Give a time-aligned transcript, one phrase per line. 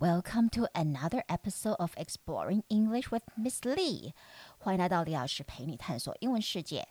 [0.00, 4.12] Welcome to another episode of Exploring English with Miss Lee。
[4.58, 6.86] 欢迎来到李老师陪你探索英文世界。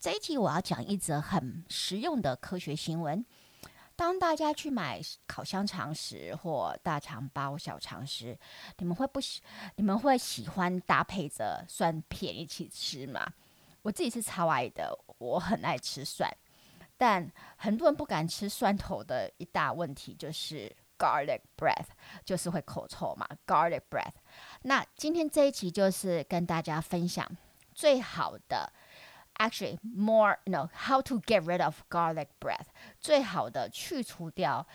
[0.00, 3.24] 这一集我要讲一则很实用的科学新闻。
[3.94, 8.36] 当大家去买烤香肠时或大肠包小肠时，
[8.78, 9.40] 你们会不喜？
[9.76, 13.24] 你们会喜欢搭配着蒜片一起吃吗？
[13.82, 16.28] 我自己是超爱的，我很爱吃蒜，
[16.96, 20.74] 但很多人不敢吃蒜头的一大问题就是。
[20.97, 21.87] Garlic breath
[22.23, 24.13] 就是会口臭嘛，Garlic breath。
[24.61, 27.29] 那今天这一集就是跟大家分享
[27.73, 28.71] 最好的，
[29.35, 32.67] actually more，you know，how to get rid of garlic breath，
[32.99, 34.65] 最好的去除掉，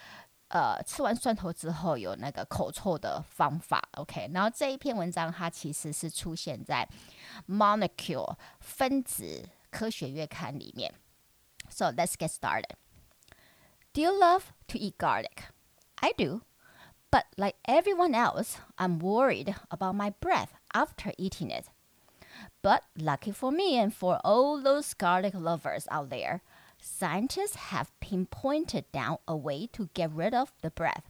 [0.48, 3.88] 呃，吃完蒜头之后有那个口臭的方法。
[3.92, 6.86] OK，然后这一篇文章它其实是出现在《
[7.54, 10.92] Molecule》分子科学月刊里面。
[11.70, 12.76] So let's get started.
[13.92, 15.50] Do you love to eat garlic?
[16.03, 16.41] I do.
[17.11, 21.67] But like everyone else, I'm worried about my breath after eating it.
[22.61, 26.41] But lucky for me and for all those garlic lovers out there,
[26.81, 31.09] scientists have pinpointed down a way to get rid of the breath.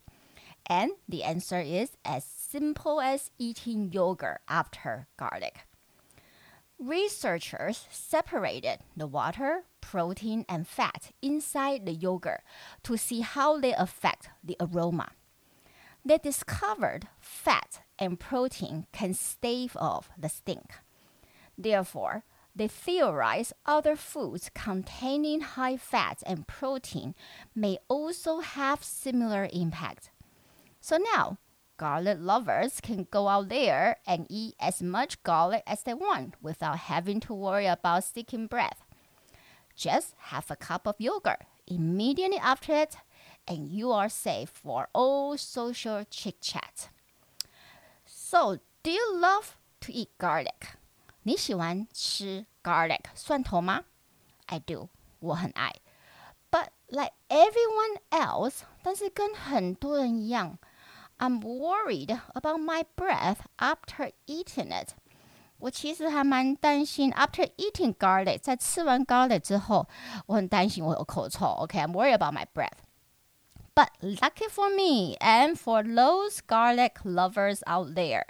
[0.68, 5.62] And the answer is as simple as eating yogurt after garlic.
[6.84, 12.42] Researchers separated the water, protein, and fat inside the yogurt
[12.84, 15.12] to see how they affect the aroma.
[16.03, 20.73] They discovered fat and protein can stave off the stink.
[21.58, 27.16] Therefore, they theorize other foods containing high fat and protein
[27.56, 30.09] may also have similar impact.
[30.81, 31.38] So now,
[31.83, 36.79] garlic lovers can go out there and eat as much garlic as they want without
[36.91, 38.83] having to worry about sticking breath.
[39.77, 42.97] Just have a cup of yogurt immediately after it,
[43.47, 46.89] and you are safe for all social chit chat.
[48.05, 50.77] So, do you love to eat garlic?
[51.23, 53.84] 你喜欢吃 garlic 蒜头吗？
[54.47, 54.89] I do，
[55.21, 55.75] 我很爱。
[56.50, 60.59] But like everyone else，但是跟很多人一样。
[61.22, 64.91] I'm worried about my breath after eating it.
[65.59, 69.89] 我其实还蛮担心，after eating garlic，在吃完 garlic 之后，
[70.27, 71.47] 我很担心我有口臭。
[71.47, 72.78] OK，I'm、okay, worried about my breath.
[73.75, 78.25] But lucky for me and for those garlic lovers out there，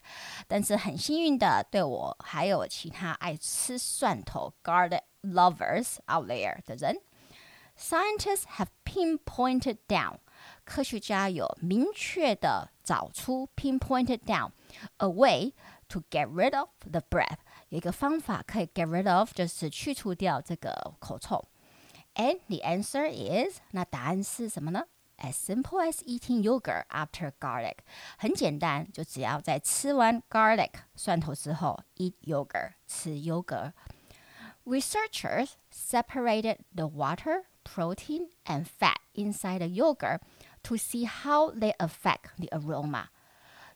[0.47, 6.99] 但是很幸运的，对我还有其他爱吃蒜头 garlic lovers out there 的人，
[7.79, 10.19] scientists have pinpointed down
[10.65, 14.51] 科学家有明确的找出 pinpointed down
[14.99, 15.53] a way
[15.89, 17.39] to get rid of the breath，
[17.69, 21.45] 有一个方法可以 get rid of，就是去除掉这个口臭。
[22.15, 24.85] And the answer is，那答案是什么呢？
[25.19, 27.79] As simple as eating yogurt after garlic，
[28.19, 40.21] 很简单，就只要在吃完 garlic 蒜头之后，eat yogurt 吃 yogurt。Researchers separated the water, protein, and fat inside the yogurt
[40.64, 43.06] to see how they affect the aroma。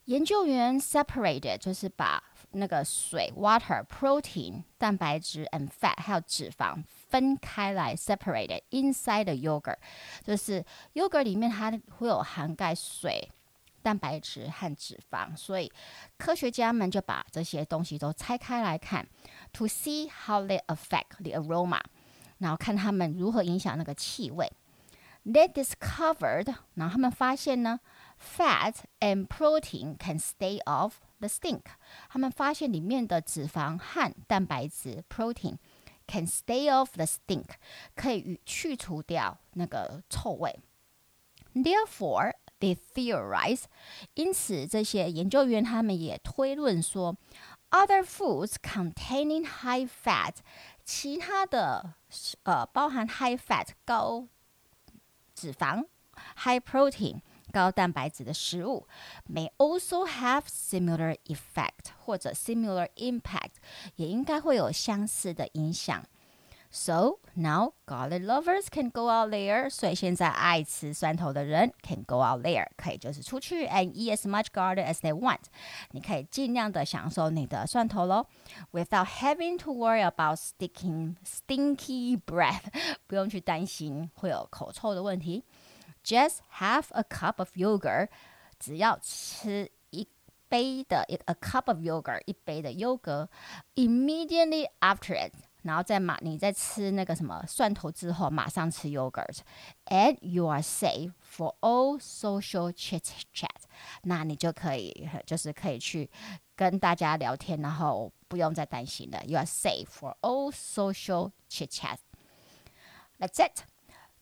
[0.05, 9.75] 研究员 separated 就是把那个水 water protein 蛋白质 and fat 还有脂肪分开来 separated inside the yogurt，
[10.23, 13.29] 就是 yogurt 里面它会有涵盖水、
[13.83, 15.69] 蛋白质和脂肪，所以
[16.17, 19.05] 科学家们就把这些东西都拆开来看
[19.51, 21.81] ，to see how they affect the aroma，
[22.37, 24.49] 然后看它们如何影响那个气味。
[25.26, 27.80] they discovered，然后他们发现呢，
[28.20, 31.62] fat and protein can stay off the stink。
[32.08, 35.56] 他们发现里面的脂肪和蛋白质 protein
[36.06, 37.46] can stay off the stink，
[37.94, 40.58] 可以去除掉那个臭味。
[41.54, 43.64] Therefore, they theorize，
[44.14, 47.16] 因此这些研究员他们也推论说，
[47.70, 50.36] other foods containing high fat，
[50.84, 51.94] 其他的
[52.44, 54.26] 呃包含 high fat 高
[55.37, 55.85] 脂肪
[56.37, 57.21] （high protein）
[57.51, 58.87] 高蛋白质的食物
[59.31, 63.57] may also have similar effect 或者 similar impact，
[63.97, 66.03] 也应该会有相似的影响。
[66.74, 69.68] So now garlic lovers can go out there。
[69.68, 75.40] 所以现在爱吃蒜头的人 can go out there，可以就是出去 and eat as much garlic as they want。
[75.90, 78.26] 你可以尽量的享受你的蒜头喽，
[78.70, 82.62] without having to worry about sticking stinky breath。
[83.06, 85.44] 不用去担心会有口臭的问题。
[86.02, 88.08] Just have a cup of yogurt，
[88.58, 90.08] 只要吃一
[90.48, 93.28] 杯的 a cup of yogurt，一杯的优格，
[93.74, 95.34] immediately after it。
[95.67, 103.03] 然后再马你在吃那个什么蒜头之后，马上吃 yogurt，and you are safe for all social chit
[103.33, 103.47] chat。
[104.03, 106.09] 那你就可以就是可以去
[106.55, 109.23] 跟大家聊天，然后不用再担心了。
[109.25, 111.97] You are safe for all social chit chat。
[113.19, 113.63] That's it。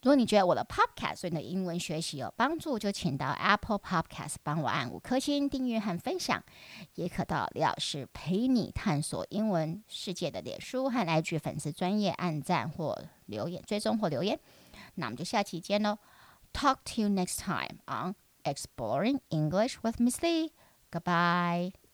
[0.06, 6.44] 如果你觉得我的 Podcast 对你的英文学习有帮助，就请到 Apple Podcast 帮我按五颗星订阅和分享，
[6.94, 14.40] 也可到李老师陪你探索英文世界的脸书和 IG 粉丝专业按赞或留言追踪或留言。
[14.94, 15.98] 那我们就下期见喽
[16.54, 18.14] ！Talk to you next time on
[18.44, 20.52] Exploring English with Miss Lee.
[20.92, 21.85] Goodbye.